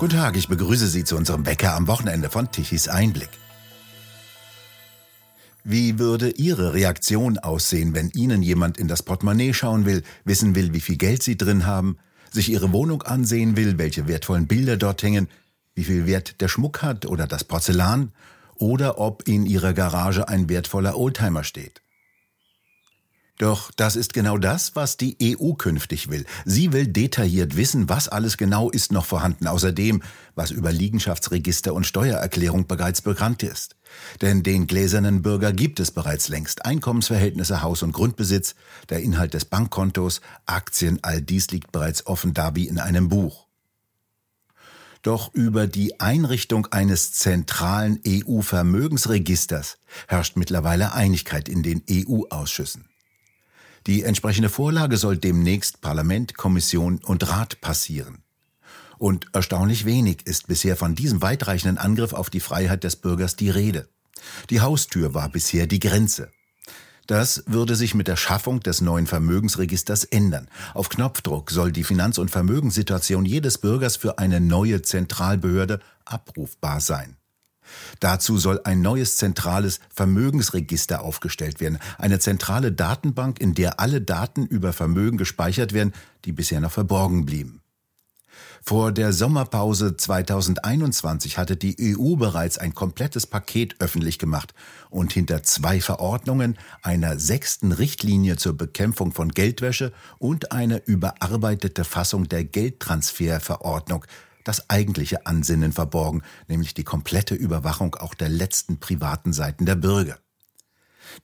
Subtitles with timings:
[0.00, 3.28] Guten Tag, ich begrüße Sie zu unserem Wecker am Wochenende von Tichys Einblick.
[5.62, 10.72] Wie würde Ihre Reaktion aussehen, wenn Ihnen jemand in das Portemonnaie schauen will, wissen will,
[10.72, 11.98] wie viel Geld Sie drin haben,
[12.30, 15.28] sich Ihre Wohnung ansehen will, welche wertvollen Bilder dort hängen,
[15.74, 18.12] wie viel Wert der Schmuck hat oder das Porzellan,
[18.54, 21.82] oder ob in Ihrer Garage ein wertvoller Oldtimer steht?
[23.40, 26.26] Doch das ist genau das, was die EU künftig will.
[26.44, 30.02] Sie will detailliert wissen, was alles genau ist noch vorhanden, außerdem,
[30.34, 33.76] was über Liegenschaftsregister und Steuererklärung bereits bekannt ist.
[34.20, 36.66] Denn den gläsernen Bürger gibt es bereits längst.
[36.66, 38.56] Einkommensverhältnisse, Haus- und Grundbesitz,
[38.90, 43.46] der Inhalt des Bankkontos, Aktien, all dies liegt bereits offen da wie in einem Buch.
[45.00, 52.89] Doch über die Einrichtung eines zentralen EU-Vermögensregisters herrscht mittlerweile Einigkeit in den EU-Ausschüssen.
[53.86, 58.22] Die entsprechende Vorlage soll demnächst Parlament, Kommission und Rat passieren.
[58.98, 63.48] Und erstaunlich wenig ist bisher von diesem weitreichenden Angriff auf die Freiheit des Bürgers die
[63.48, 63.88] Rede.
[64.50, 66.30] Die Haustür war bisher die Grenze.
[67.06, 70.48] Das würde sich mit der Schaffung des neuen Vermögensregisters ändern.
[70.74, 77.16] Auf Knopfdruck soll die Finanz- und Vermögenssituation jedes Bürgers für eine neue Zentralbehörde abrufbar sein.
[78.00, 84.46] Dazu soll ein neues zentrales Vermögensregister aufgestellt werden, eine zentrale Datenbank, in der alle Daten
[84.46, 85.92] über Vermögen gespeichert werden,
[86.24, 87.60] die bisher noch verborgen blieben.
[88.62, 94.54] Vor der Sommerpause 2021 hatte die EU bereits ein komplettes Paket öffentlich gemacht
[94.90, 102.28] und hinter zwei Verordnungen, einer sechsten Richtlinie zur Bekämpfung von Geldwäsche und eine überarbeitete Fassung
[102.28, 104.04] der Geldtransferverordnung
[104.44, 110.18] das eigentliche Ansinnen verborgen, nämlich die komplette Überwachung auch der letzten privaten Seiten der Bürger.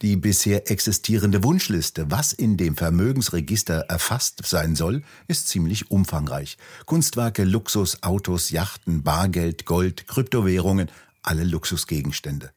[0.03, 6.59] Die bisher existierende Wunschliste, was in dem Vermögensregister erfasst sein soll, ist ziemlich umfangreich.
[6.87, 10.91] Kunstwerke, Luxus, Autos, Yachten, Bargeld, Gold, Kryptowährungen,
[11.23, 12.56] alle Luxusgegenstände.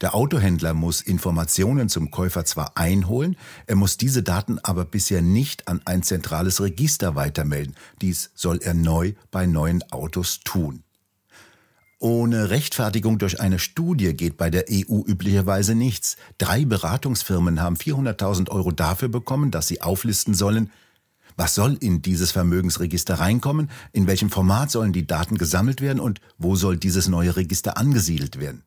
[0.00, 3.36] Der Autohändler muss Informationen zum Käufer zwar einholen,
[3.66, 7.74] er muss diese Daten aber bisher nicht an ein zentrales Register weitermelden.
[8.00, 10.82] Dies soll er neu bei neuen Autos tun.
[12.02, 16.16] Ohne Rechtfertigung durch eine Studie geht bei der EU üblicherweise nichts.
[16.38, 20.70] Drei Beratungsfirmen haben 400.000 Euro dafür bekommen, dass sie auflisten sollen,
[21.36, 26.22] was soll in dieses Vermögensregister reinkommen, in welchem Format sollen die Daten gesammelt werden und
[26.38, 28.62] wo soll dieses neue Register angesiedelt werden.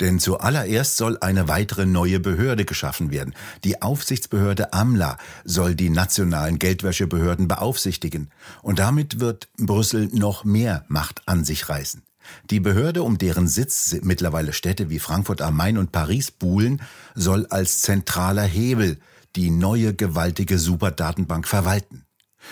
[0.00, 3.34] Denn zuallererst soll eine weitere neue Behörde geschaffen werden.
[3.62, 8.30] Die Aufsichtsbehörde AMLA soll die nationalen Geldwäschebehörden beaufsichtigen.
[8.62, 12.02] Und damit wird Brüssel noch mehr Macht an sich reißen.
[12.50, 16.80] Die Behörde, um deren Sitz mittlerweile Städte wie Frankfurt am Main und Paris buhlen,
[17.14, 18.98] soll als zentraler Hebel
[19.36, 22.03] die neue gewaltige Superdatenbank verwalten.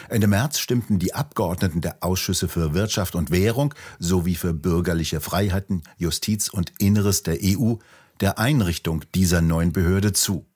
[0.09, 5.83] Ende März stimmten die Abgeordneten der Ausschüsse für Wirtschaft und Währung sowie für bürgerliche Freiheiten,
[5.97, 7.75] Justiz und Inneres der EU
[8.21, 10.47] der Einrichtung dieser neuen Behörde zu.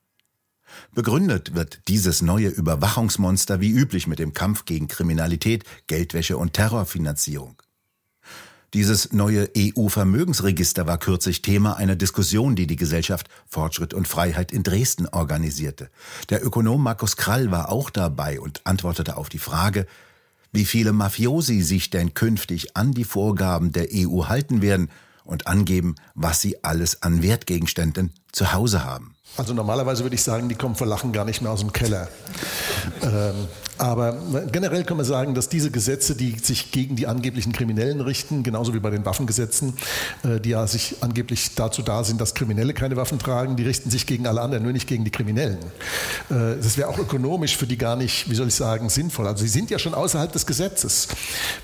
[0.94, 7.62] Begründet wird dieses neue Überwachungsmonster wie üblich mit dem Kampf gegen Kriminalität, Geldwäsche und Terrorfinanzierung.
[8.76, 14.64] Dieses neue EU-Vermögensregister war kürzlich Thema einer Diskussion, die die Gesellschaft Fortschritt und Freiheit in
[14.64, 15.88] Dresden organisierte.
[16.28, 19.86] Der Ökonom Markus Krall war auch dabei und antwortete auf die Frage,
[20.52, 24.90] wie viele Mafiosi sich denn künftig an die Vorgaben der EU halten werden
[25.24, 29.14] und angeben, was sie alles an Wertgegenständen zu Hause haben.
[29.38, 32.08] Also normalerweise würde ich sagen, die kommen vor Lachen gar nicht mehr aus dem Keller.
[33.02, 33.48] Ähm,
[33.78, 34.16] aber
[34.50, 38.72] generell kann man sagen, dass diese Gesetze, die sich gegen die angeblichen Kriminellen richten, genauso
[38.72, 39.74] wie bei den Waffengesetzen,
[40.22, 43.90] äh, die ja sich angeblich dazu da sind, dass Kriminelle keine Waffen tragen, die richten
[43.90, 45.58] sich gegen alle anderen, nur nicht gegen die Kriminellen.
[46.30, 49.26] Äh, das wäre auch ökonomisch für die gar nicht, wie soll ich sagen, sinnvoll.
[49.26, 51.08] Also sie sind ja schon außerhalb des Gesetzes.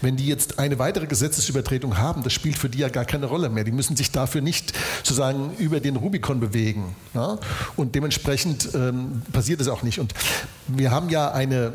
[0.02, 3.48] Wenn die jetzt eine weitere Gesetzesübertretung haben, das spielt für die ja gar keine Rolle
[3.48, 3.64] mehr.
[3.64, 6.94] Die müssen sich dafür nicht sozusagen über den Rubikon bewegen.
[7.76, 9.98] Und dementsprechend ähm, passiert es auch nicht.
[9.98, 10.14] Und
[10.66, 11.74] wir haben ja eine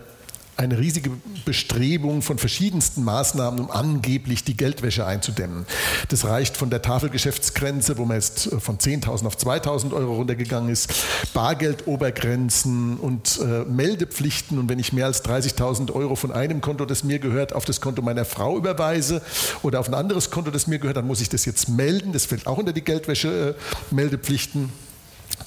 [0.57, 1.11] eine riesige
[1.45, 5.67] Bestrebung von verschiedensten Maßnahmen, um angeblich die Geldwäsche einzudämmen.
[6.09, 10.91] Das reicht von der Tafelgeschäftsgrenze, wo man jetzt von 10.000 auf 2.000 Euro runtergegangen ist,
[11.35, 14.57] Bargeldobergrenzen und äh, Meldepflichten.
[14.57, 17.79] Und wenn ich mehr als 30.000 Euro von einem Konto, das mir gehört, auf das
[17.79, 19.21] Konto meiner Frau überweise
[19.61, 22.13] oder auf ein anderes Konto, das mir gehört, dann muss ich das jetzt melden.
[22.13, 24.65] Das fällt auch unter die Geldwäsche-Meldepflichten.
[24.65, 24.86] Äh,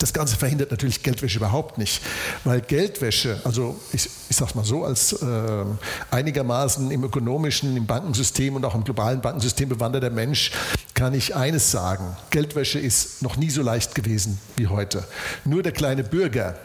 [0.00, 2.02] das Ganze verhindert natürlich Geldwäsche überhaupt nicht,
[2.44, 5.64] weil Geldwäsche, also ich, ich sage mal so, als äh,
[6.11, 10.52] einigermaßen im ökonomischen, im Bankensystem und auch im globalen Bankensystem bewanderter Mensch
[10.94, 15.05] kann ich eines sagen, Geldwäsche ist noch nie so leicht gewesen wie heute.
[15.44, 16.56] Nur der kleine Bürger,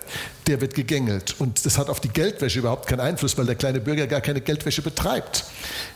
[0.48, 1.36] der wird gegängelt.
[1.40, 4.42] Und das hat auf die Geldwäsche überhaupt keinen Einfluss, weil der kleine Bürger gar keine
[4.42, 5.46] Geldwäsche betreibt.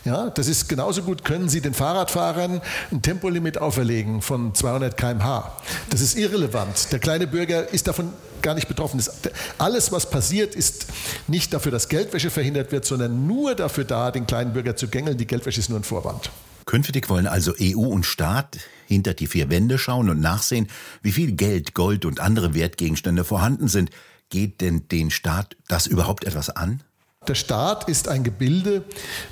[0.04, 2.60] Ja, das ist genauso gut, können Sie den Fahrradfahrern
[2.90, 5.56] ein Tempolimit auferlegen von 200 km/h.
[5.90, 6.92] Das ist irrelevant.
[6.92, 8.12] Der kleine Bürger ist davon
[8.42, 8.98] gar nicht betroffen.
[8.98, 9.10] Das,
[9.58, 10.86] alles, was passiert, ist
[11.28, 15.18] nicht dafür, dass Geldwäsche verhindert wird, sondern nur dafür da, den kleinen Bürger zu gängeln.
[15.18, 16.30] Die Geldwäsche ist nur ein Vorwand.
[16.66, 20.68] Künftig wollen also EU und Staat hinter die vier Wände schauen und nachsehen,
[21.02, 23.90] wie viel Geld, Gold und andere Wertgegenstände vorhanden sind.
[24.30, 26.82] Geht denn den Staat das überhaupt etwas an?
[27.26, 28.84] Der Staat ist ein Gebilde,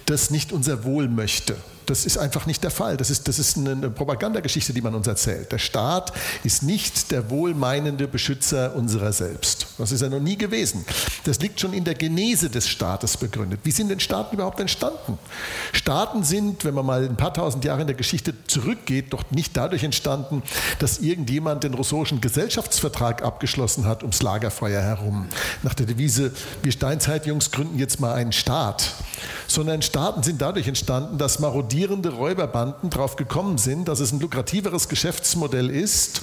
[0.07, 1.57] das nicht unser Wohl möchte.
[1.89, 2.99] Das ist einfach nicht der Fall.
[2.99, 5.51] Das ist, das ist eine Propagandageschichte, die man uns erzählt.
[5.51, 6.13] Der Staat
[6.45, 9.67] ist nicht der wohlmeinende Beschützer unserer selbst.
[9.79, 10.85] Das ist er noch nie gewesen.
[11.25, 13.61] Das liegt schon in der Genese des Staates begründet.
[13.63, 15.19] Wie sind denn Staaten überhaupt entstanden?
[15.73, 19.57] Staaten sind, wenn man mal ein paar tausend Jahre in der Geschichte zurückgeht, doch nicht
[19.57, 20.43] dadurch entstanden,
[20.81, 25.27] dass irgendjemand den russischen Gesellschaftsvertrag abgeschlossen hat ums Lagerfeuer herum.
[25.63, 26.33] Nach der Devise,
[26.63, 28.93] wir Steinzeitjungs gründen jetzt mal einen Staat.
[29.47, 34.19] Sondern Staaten sind dadurch entstanden, dass marodierende marodierende Räuberbanden darauf gekommen sind, dass es ein
[34.19, 36.23] lukrativeres Geschäftsmodell ist,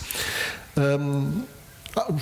[0.75, 1.43] ähm,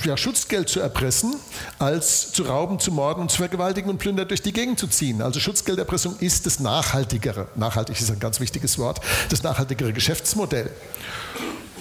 [0.03, 1.35] ja, Schutzgeld zu erpressen,
[1.79, 5.23] als zu rauben, zu morden und zu vergewaltigen und plündern durch die Gegend zu ziehen.
[5.23, 10.69] Also Schutzgelderpressung ist das nachhaltigere, nachhaltig ist ein ganz wichtiges Wort, das nachhaltigere Geschäftsmodell.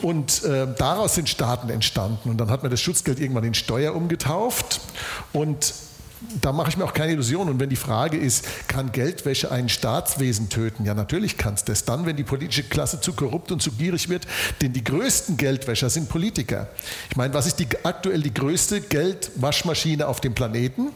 [0.00, 2.30] Und äh, daraus sind Staaten entstanden.
[2.30, 4.80] Und dann hat man das Schutzgeld irgendwann in Steuer umgetauft.
[5.32, 5.74] Und
[6.40, 7.54] da mache ich mir auch keine Illusionen.
[7.54, 10.84] Und wenn die Frage ist, kann Geldwäsche ein Staatswesen töten?
[10.84, 11.84] Ja, natürlich kann es das.
[11.84, 14.26] Dann, wenn die politische Klasse zu korrupt und zu gierig wird,
[14.60, 16.68] denn die größten Geldwäscher sind Politiker.
[17.10, 20.90] Ich meine, was ist die, aktuell die größte Geldwaschmaschine auf dem Planeten?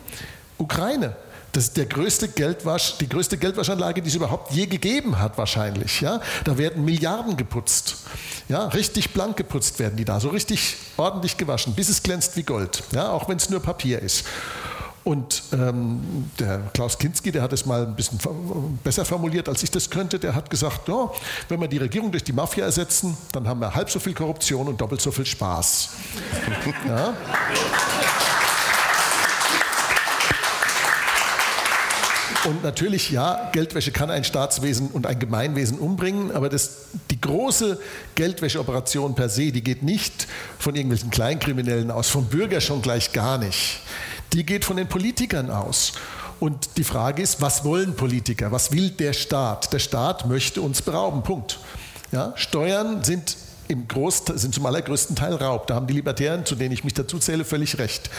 [0.58, 1.16] Ukraine.
[1.52, 6.02] Das ist der größte Geldwasch, die größte Geldwaschanlage, die es überhaupt je gegeben hat, wahrscheinlich.
[6.02, 6.20] Ja?
[6.44, 7.96] Da werden Milliarden geputzt.
[8.48, 8.66] Ja?
[8.68, 12.82] Richtig blank geputzt werden die da, so richtig ordentlich gewaschen, bis es glänzt wie Gold.
[12.92, 13.10] Ja?
[13.10, 14.26] Auch wenn es nur Papier ist.
[15.06, 16.00] Und ähm,
[16.36, 18.18] der Klaus Kinski, der hat es mal ein bisschen
[18.82, 20.18] besser formuliert, als ich das könnte.
[20.18, 21.14] Der hat gesagt, oh,
[21.48, 24.66] wenn wir die Regierung durch die Mafia ersetzen, dann haben wir halb so viel Korruption
[24.66, 25.90] und doppelt so viel Spaß.
[26.88, 27.14] ja?
[32.46, 37.78] Und natürlich, ja, Geldwäsche kann ein Staatswesen und ein Gemeinwesen umbringen, aber das, die große
[38.16, 40.26] Geldwäscheoperation per se, die geht nicht
[40.58, 43.80] von irgendwelchen Kleinkriminellen aus, vom Bürger schon gleich gar nicht
[44.32, 45.92] die geht von den Politikern aus.
[46.38, 48.52] Und die Frage ist, was wollen Politiker?
[48.52, 49.72] Was will der Staat?
[49.72, 51.22] Der Staat möchte uns berauben.
[51.22, 51.58] Punkt.
[52.12, 53.36] Ja, Steuern sind
[53.68, 55.66] im Groß, sind zum allergrößten Teil Raub.
[55.66, 58.10] Da haben die Libertären, zu denen ich mich dazu zähle, völlig recht.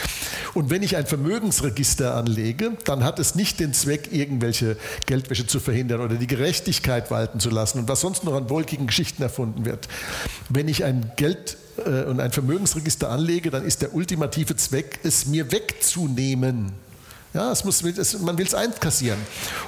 [0.54, 4.76] Und wenn ich ein Vermögensregister anlege, dann hat es nicht den Zweck, irgendwelche
[5.06, 8.86] Geldwäsche zu verhindern oder die Gerechtigkeit walten zu lassen und was sonst noch an wolkigen
[8.86, 9.88] Geschichten erfunden wird.
[10.48, 15.26] Wenn ich ein Geld äh, und ein Vermögensregister anlege, dann ist der ultimative Zweck, es
[15.26, 16.72] mir wegzunehmen.
[17.34, 19.18] Ja, es muss, es, man will es einkassieren.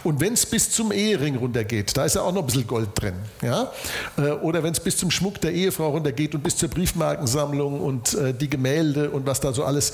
[0.02, 2.88] Und wenn es bis zum Ehering runtergeht, da ist ja auch noch ein bisschen Gold
[2.94, 3.14] drin.
[3.42, 3.70] Ja?
[4.16, 8.14] Äh, oder wenn es bis zum Schmuck der Ehefrau runtergeht und bis zur Briefmarkensammlung und
[8.14, 9.90] äh, die Gemälde und was da so alles,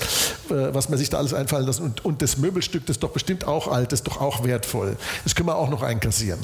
[0.49, 3.11] äh, was man sich da alles einfallen lässt und, und das Möbelstück, das ist doch
[3.11, 4.95] bestimmt auch alt, das ist doch auch wertvoll.
[5.25, 6.39] Das können wir auch noch einkassieren.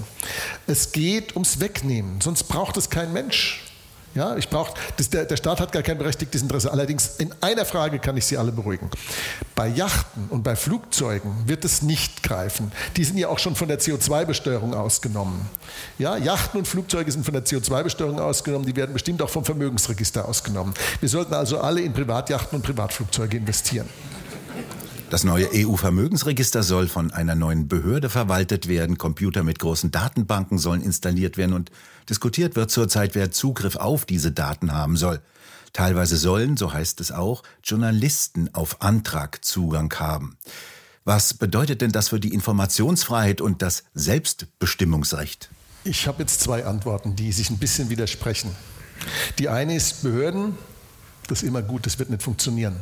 [0.67, 3.72] Es geht ums Wegnehmen, sonst braucht es kein Mensch.
[4.15, 4.74] Ja, ich brauche,
[5.12, 6.71] der, der Staat hat gar kein berechtigtes Interesse.
[6.71, 8.89] Allerdings in einer Frage kann ich Sie alle beruhigen.
[9.56, 12.71] Bei Yachten und bei Flugzeugen wird es nicht greifen.
[12.95, 15.49] Die sind ja auch schon von der CO2-Besteuerung ausgenommen.
[15.97, 18.68] Ja, Yachten und Flugzeuge sind von der CO2-Besteuerung ausgenommen.
[18.68, 20.76] Die werden bestimmt auch vom Vermögensregister ausgenommen.
[20.99, 23.90] Wir sollten also alle in Privatjachten und Privatflugzeuge investieren.
[25.13, 28.97] Das neue EU-Vermögensregister soll von einer neuen Behörde verwaltet werden.
[28.97, 31.69] Computer mit großen Datenbanken sollen installiert werden und
[32.09, 35.21] diskutiert wird zurzeit, wer Zugriff auf diese Daten haben soll.
[35.71, 40.35] Teilweise sollen, so heißt es auch, Journalisten auf Antrag Zugang haben.
[41.05, 45.51] Was bedeutet denn das für die Informationsfreiheit und das Selbstbestimmungsrecht?
[45.83, 48.49] Ich habe jetzt zwei Antworten, die sich ein bisschen widersprechen.
[49.37, 50.57] Die eine ist Behörden,
[51.27, 52.77] das ist immer gut, das wird nicht funktionieren.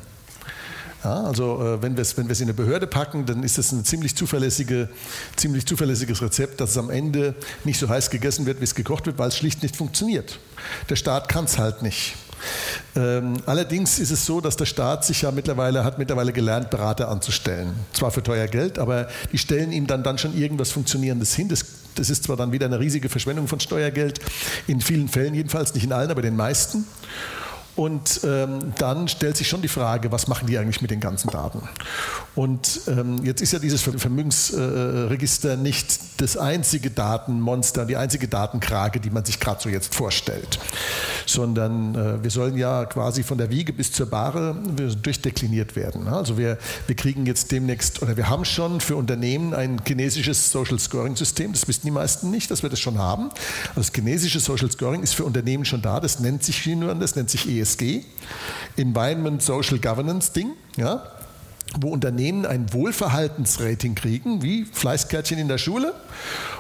[1.04, 3.84] Ja, also äh, wenn wir es wenn in eine Behörde packen, dann ist das ein
[3.84, 4.90] ziemlich, zuverlässige,
[5.36, 9.08] ziemlich zuverlässiges Rezept, dass es am Ende nicht so heiß gegessen wird, wie es gekocht
[9.08, 10.40] wird, weil es schlicht nicht funktioniert.
[10.90, 12.16] Der Staat kann es halt nicht.
[12.96, 17.10] Ähm, allerdings ist es so, dass der Staat sich ja mittlerweile hat mittlerweile gelernt, Berater
[17.10, 17.74] anzustellen.
[17.94, 21.50] Zwar für teuer Geld, aber die stellen ihm dann, dann schon irgendwas Funktionierendes hin.
[21.50, 21.66] Das,
[21.96, 24.20] das ist zwar dann wieder eine riesige Verschwendung von Steuergeld,
[24.68, 26.86] in vielen Fällen jedenfalls, nicht in allen, aber den meisten.
[27.76, 31.30] Und ähm, dann stellt sich schon die Frage, was machen die eigentlich mit den ganzen
[31.30, 31.62] Daten?
[32.36, 39.00] Und ähm, jetzt ist ja dieses Vermögensregister äh, nicht das einzige Datenmonster, die einzige Datenkrage,
[39.00, 40.60] die man sich gerade so jetzt vorstellt,
[41.26, 44.56] sondern äh, wir sollen ja quasi von der Wiege bis zur Bahre
[45.02, 46.08] durchdekliniert werden.
[46.08, 50.80] Also wir, wir kriegen jetzt demnächst, oder wir haben schon für Unternehmen ein chinesisches Social
[50.80, 53.30] Scoring System, das wissen die meisten nicht, dass wir das schon haben.
[53.70, 57.16] Also das chinesische Social Scoring ist für Unternehmen schon da, das nennt sich nur, das
[57.16, 57.61] nennt sich ESG,
[58.78, 61.04] Environment Social Governance Ding, ja,
[61.80, 65.94] wo Unternehmen ein Wohlverhaltensrating kriegen, wie Fleißkärtchen in der Schule.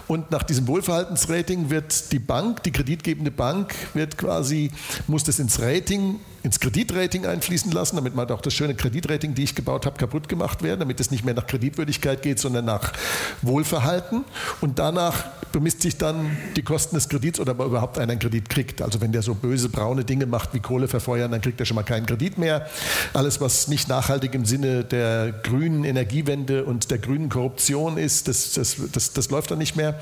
[0.07, 4.71] Und nach diesem Wohlverhaltensrating wird die Bank, die kreditgebende Bank, wird quasi,
[5.07, 9.43] muss das ins Rating ins Kreditrating einfließen lassen, damit man auch das schöne Kreditrating, die
[9.43, 12.93] ich gebaut habe, kaputt gemacht werden, damit es nicht mehr nach Kreditwürdigkeit geht, sondern nach
[13.41, 14.23] Wohlverhalten.
[14.61, 18.49] Und danach bemisst sich dann die Kosten des Kredits oder ob überhaupt einer einen Kredit
[18.49, 18.81] kriegt.
[18.81, 21.75] Also wenn der so böse braune Dinge macht wie Kohle verfeuern, dann kriegt er schon
[21.75, 22.67] mal keinen Kredit mehr.
[23.13, 28.53] Alles, was nicht nachhaltig im Sinne der grünen Energiewende und der grünen Korruption ist, das,
[28.53, 29.99] das, das, das läuft dann nicht mehr.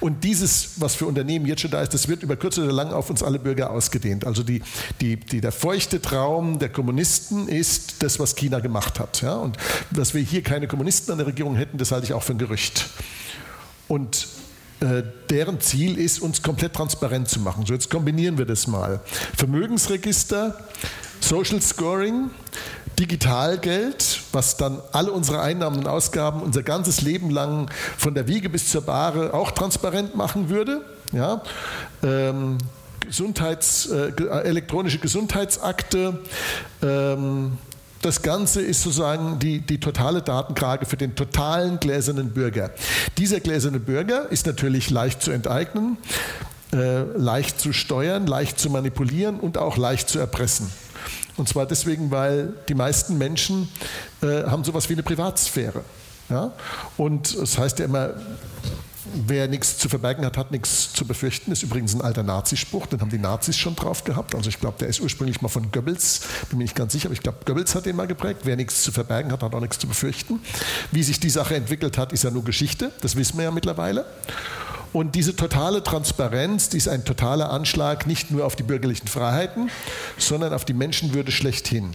[0.00, 2.92] Und dieses, was für Unternehmen jetzt schon da ist, das wird über kurz oder lang
[2.92, 4.26] auf uns alle Bürger ausgedehnt.
[4.26, 4.62] Also die,
[5.00, 9.22] die, die, der Feucht feuchte Traum der Kommunisten ist das, was China gemacht hat.
[9.22, 9.36] Ja?
[9.36, 9.56] Und
[9.92, 12.38] dass wir hier keine Kommunisten an der Regierung hätten, das halte ich auch für ein
[12.38, 12.86] Gerücht.
[13.86, 14.26] Und
[14.80, 17.64] äh, deren Ziel ist, uns komplett transparent zu machen.
[17.64, 18.98] So, jetzt kombinieren wir das mal.
[19.36, 20.58] Vermögensregister,
[21.20, 22.30] Social Scoring,
[22.98, 28.48] Digitalgeld, was dann alle unsere Einnahmen und Ausgaben unser ganzes Leben lang von der Wiege
[28.48, 30.80] bis zur Bahre auch transparent machen würde.
[31.12, 31.40] Ja?
[32.02, 32.58] Ähm,
[33.00, 34.12] Gesundheits, äh,
[34.44, 36.20] elektronische Gesundheitsakte.
[36.82, 37.58] Ähm,
[38.02, 42.70] das Ganze ist sozusagen die, die totale Datenkrage für den totalen gläsernen Bürger.
[43.16, 45.98] Dieser gläserne Bürger ist natürlich leicht zu enteignen,
[46.72, 50.70] äh, leicht zu steuern, leicht zu manipulieren und auch leicht zu erpressen.
[51.36, 53.68] Und zwar deswegen, weil die meisten Menschen
[54.22, 55.82] äh, haben sowas wie eine Privatsphäre.
[56.28, 56.52] Ja?
[56.96, 58.10] Und es das heißt ja immer,
[59.14, 61.52] Wer nichts zu verbergen hat, hat nichts zu befürchten.
[61.52, 64.34] Ist übrigens ein alter Nazispruch, den haben die Nazis schon drauf gehabt.
[64.34, 67.14] Also ich glaube, der ist ursprünglich mal von Goebbels, bin mir nicht ganz sicher, aber
[67.14, 68.40] ich glaube, Goebbels hat den mal geprägt.
[68.44, 70.40] Wer nichts zu verbergen hat, hat auch nichts zu befürchten.
[70.92, 72.92] Wie sich die Sache entwickelt hat, ist ja nur Geschichte.
[73.00, 74.04] Das wissen wir ja mittlerweile.
[74.92, 79.70] Und diese totale Transparenz, die ist ein totaler Anschlag nicht nur auf die bürgerlichen Freiheiten,
[80.16, 81.90] sondern auf die Menschenwürde schlechthin.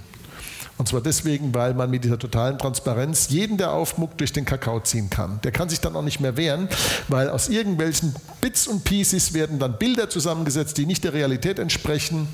[0.77, 4.79] Und zwar deswegen, weil man mit dieser totalen Transparenz jeden, der aufmuckt, durch den Kakao
[4.79, 5.39] ziehen kann.
[5.43, 6.67] Der kann sich dann auch nicht mehr wehren,
[7.07, 12.27] weil aus irgendwelchen Bits und Pieces werden dann Bilder zusammengesetzt, die nicht der Realität entsprechen,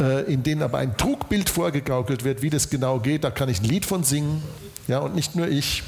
[0.00, 3.24] äh, in denen aber ein Trugbild vorgegaukelt wird, wie das genau geht.
[3.24, 4.42] Da kann ich ein Lied von singen.
[4.86, 5.82] Ja, und nicht nur ich.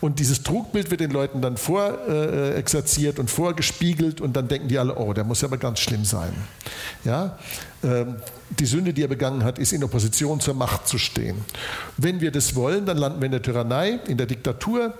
[0.00, 4.78] Und dieses Trugbild wird den Leuten dann vorexerziert äh, und vorgespiegelt und dann denken die
[4.78, 6.32] alle, oh, der muss ja aber ganz schlimm sein.
[7.04, 7.38] Ja,
[7.82, 8.16] ähm,
[8.50, 11.44] die Sünde, die er begangen hat, ist in Opposition zur Macht zu stehen.
[11.96, 14.94] Wenn wir das wollen, dann landen wir in der Tyrannei, in der Diktatur,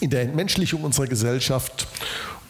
[0.00, 1.88] in der Entmenschlichung unserer Gesellschaft.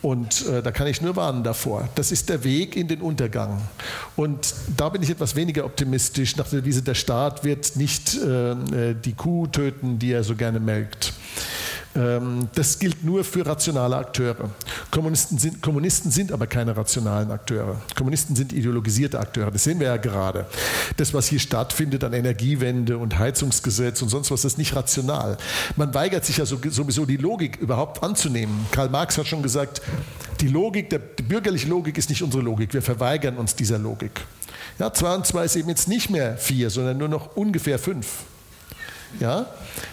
[0.02, 1.88] Und äh, da kann ich nur warnen davor.
[1.94, 3.60] Das ist der Weg in den Untergang.
[4.16, 8.52] Und da bin ich etwas weniger optimistisch nach der Devise, der Staat wird nicht äh,
[8.52, 11.12] äh die Kuh töten, die er so gerne melkt.
[11.96, 14.50] Ähm, das gilt nur für rationale Akteure.
[14.90, 17.80] Kommunisten sind, Kommunisten sind aber keine rationalen Akteure.
[17.96, 19.50] Kommunisten sind ideologisierte Akteure.
[19.50, 20.46] Das sehen wir ja gerade.
[20.96, 25.36] Das, was hier stattfindet an Energiewende und Heizungsgesetz und sonst was, ist nicht rational.
[25.76, 28.66] Man weigert sich ja sowieso die Logik überhaupt anzunehmen.
[28.70, 29.82] Karl Marx hat schon gesagt,
[30.40, 32.72] die Logik, die bürgerliche Logik ist nicht unsere Logik.
[32.72, 34.12] Wir verweigern uns dieser Logik.
[34.78, 38.24] Ja, zwei und zwei ist eben jetzt nicht mehr vier, sondern nur noch ungefähr fünf.
[39.18, 39.46] Ja?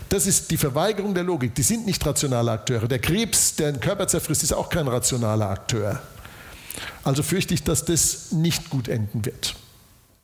[0.10, 1.56] Das ist die Verweigerung der Logik.
[1.56, 2.88] Die sind nicht rationale Akteure.
[2.88, 6.02] Der Krebs, der den Körper zerfrisst, ist auch kein rationaler Akteur.
[7.04, 9.56] Also fürchte ich, dass das nicht gut enden wird.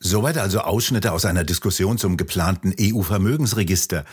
[0.00, 4.04] Soweit also Ausschnitte aus einer Diskussion zum geplanten EU-Vermögensregister,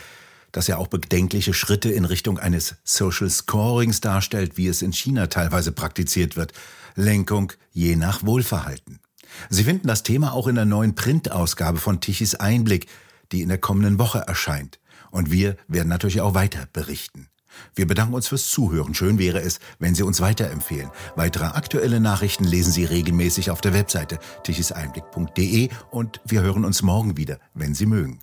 [0.50, 5.26] das ja auch bedenkliche Schritte in Richtung eines Social Scorings darstellt, wie es in China
[5.26, 6.52] teilweise praktiziert wird.
[6.94, 9.00] Lenkung je nach Wohlverhalten.
[9.48, 12.86] Sie finden das Thema auch in der neuen Printausgabe von Tichys Einblick,
[13.32, 14.78] die in der kommenden Woche erscheint.
[15.10, 17.28] Und wir werden natürlich auch weiter berichten.
[17.74, 18.94] Wir bedanken uns fürs Zuhören.
[18.94, 20.90] Schön wäre es, wenn Sie uns weiterempfehlen.
[21.16, 27.16] Weitere aktuelle Nachrichten lesen Sie regelmäßig auf der Webseite tichiseinblick.de und wir hören uns morgen
[27.16, 28.20] wieder, wenn Sie mögen.